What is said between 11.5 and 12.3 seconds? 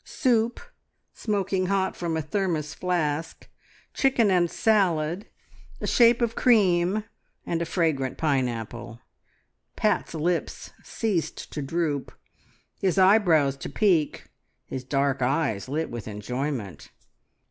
to droop,